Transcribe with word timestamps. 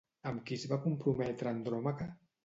Amb 0.29 0.39
qui 0.45 0.53
es 0.55 0.63
va 0.71 0.79
comprometre 0.85 1.51
Andròmaca? 1.51 2.09